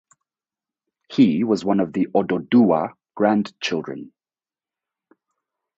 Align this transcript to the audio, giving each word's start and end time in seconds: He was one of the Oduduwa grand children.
He 1.11 1.43
was 1.43 1.63
one 1.63 1.79
of 1.79 1.93
the 1.93 2.07
Oduduwa 2.07 2.95
grand 3.13 3.53
children. 3.59 4.11